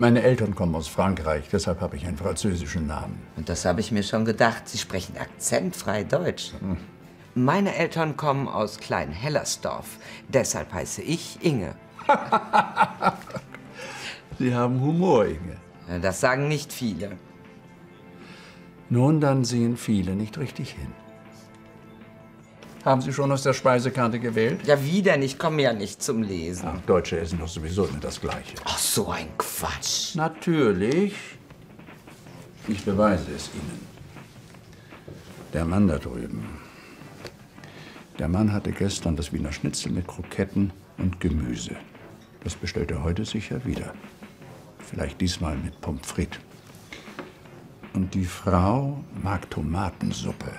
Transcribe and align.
Meine 0.00 0.22
Eltern 0.22 0.54
kommen 0.54 0.76
aus 0.76 0.86
Frankreich, 0.86 1.48
deshalb 1.50 1.80
habe 1.80 1.96
ich 1.96 2.06
einen 2.06 2.16
französischen 2.16 2.86
Namen. 2.86 3.20
Und 3.36 3.48
das 3.48 3.64
habe 3.64 3.80
ich 3.80 3.90
mir 3.90 4.04
schon 4.04 4.24
gedacht. 4.24 4.68
Sie 4.68 4.78
sprechen 4.78 5.16
akzentfrei 5.18 6.04
Deutsch. 6.04 6.52
Meine 7.34 7.74
Eltern 7.74 8.16
kommen 8.16 8.46
aus 8.46 8.78
Klein-Hellersdorf. 8.78 9.98
Deshalb 10.28 10.72
heiße 10.72 11.02
ich 11.02 11.44
Inge. 11.44 11.74
Sie 14.38 14.54
haben 14.54 14.80
Humor, 14.80 15.26
Inge. 15.26 15.56
Das 16.00 16.20
sagen 16.20 16.46
nicht 16.46 16.72
viele. 16.72 17.18
Nun, 18.90 19.20
dann 19.20 19.44
sehen 19.44 19.76
viele 19.76 20.14
nicht 20.14 20.38
richtig 20.38 20.74
hin. 20.74 20.92
Haben 22.88 23.02
Sie 23.02 23.12
schon 23.12 23.30
aus 23.30 23.42
der 23.42 23.52
Speisekarte 23.52 24.18
gewählt? 24.18 24.60
Ja, 24.64 24.82
wieder 24.82 25.18
nicht. 25.18 25.34
Ich 25.34 25.38
komme 25.38 25.60
ja 25.60 25.74
nicht 25.74 26.02
zum 26.02 26.22
Lesen. 26.22 26.66
Ach, 26.72 26.80
Deutsche 26.86 27.20
essen 27.20 27.38
doch 27.38 27.46
sowieso 27.46 27.84
immer 27.84 28.00
das 28.00 28.18
Gleiche. 28.18 28.54
Ach, 28.64 28.78
so 28.78 29.10
ein 29.10 29.28
Quatsch. 29.36 30.14
Natürlich. 30.14 31.14
Ich 32.66 32.82
beweise 32.82 33.26
es 33.36 33.50
Ihnen. 33.52 33.86
Der 35.52 35.66
Mann 35.66 35.86
da 35.86 35.98
drüben. 35.98 36.48
Der 38.18 38.28
Mann 38.28 38.54
hatte 38.54 38.72
gestern 38.72 39.16
das 39.16 39.34
Wiener 39.34 39.52
Schnitzel 39.52 39.92
mit 39.92 40.08
Kroketten 40.08 40.72
und 40.96 41.20
Gemüse. 41.20 41.76
Das 42.42 42.54
bestellt 42.54 42.90
er 42.90 43.04
heute 43.04 43.26
sicher 43.26 43.66
wieder. 43.66 43.92
Vielleicht 44.78 45.20
diesmal 45.20 45.58
mit 45.58 45.78
Pommes 45.82 46.06
frites. 46.06 46.40
Und 47.92 48.14
die 48.14 48.24
Frau 48.24 49.04
mag 49.22 49.50
Tomatensuppe. 49.50 50.52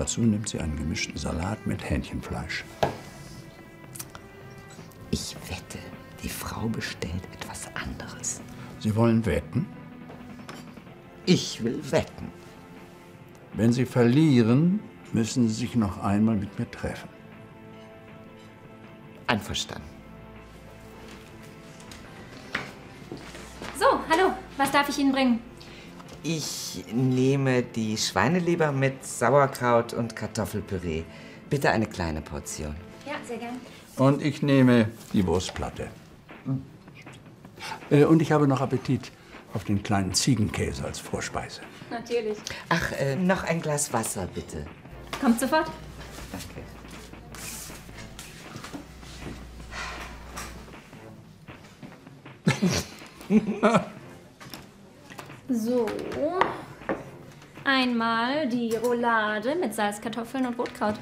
Dazu 0.00 0.22
nimmt 0.22 0.48
sie 0.48 0.58
einen 0.58 0.78
gemischten 0.78 1.18
Salat 1.18 1.66
mit 1.66 1.90
Hähnchenfleisch. 1.90 2.64
Ich 5.10 5.36
wette, 5.46 5.78
die 6.22 6.28
Frau 6.30 6.68
bestellt 6.68 7.22
etwas 7.34 7.68
anderes. 7.74 8.40
Sie 8.78 8.96
wollen 8.96 9.26
wetten? 9.26 9.66
Ich 11.26 11.62
will 11.62 11.78
wetten. 11.92 12.32
Wenn 13.52 13.74
Sie 13.74 13.84
verlieren, 13.84 14.80
müssen 15.12 15.46
Sie 15.48 15.54
sich 15.54 15.74
noch 15.74 16.02
einmal 16.02 16.36
mit 16.36 16.58
mir 16.58 16.70
treffen. 16.70 17.10
Einverstanden. 19.26 19.90
So, 23.78 24.00
hallo. 24.08 24.32
Was 24.56 24.72
darf 24.72 24.88
ich 24.88 24.98
Ihnen 24.98 25.12
bringen? 25.12 25.49
Ich 26.22 26.84
nehme 26.92 27.62
die 27.62 27.96
Schweineleber 27.96 28.72
mit 28.72 29.04
Sauerkraut 29.06 29.94
und 29.94 30.14
Kartoffelpüree. 30.14 31.04
Bitte 31.48 31.70
eine 31.70 31.86
kleine 31.86 32.20
Portion. 32.20 32.74
Ja, 33.06 33.14
sehr 33.26 33.38
gern. 33.38 33.58
Und 33.96 34.22
ich 34.22 34.42
nehme 34.42 34.90
die 35.12 35.26
Wurstplatte. 35.26 35.88
Äh, 37.90 38.04
Und 38.04 38.20
ich 38.22 38.32
habe 38.32 38.46
noch 38.46 38.60
Appetit 38.60 39.10
auf 39.54 39.64
den 39.64 39.82
kleinen 39.82 40.14
Ziegenkäse 40.14 40.84
als 40.84 40.98
Vorspeise. 40.98 41.60
Natürlich. 41.90 42.38
Ach, 42.68 42.92
äh, 42.92 43.16
noch 43.16 43.42
ein 43.44 43.60
Glas 43.60 43.92
Wasser, 43.92 44.28
bitte. 44.32 44.66
Kommt 45.20 45.40
sofort. 45.40 45.70
Danke. 46.32 46.60
So. 55.52 55.84
Einmal 57.64 58.48
die 58.48 58.76
Roulade 58.76 59.56
mit 59.56 59.74
Salzkartoffeln 59.74 60.46
und 60.46 60.56
Rotkraut. 60.56 60.94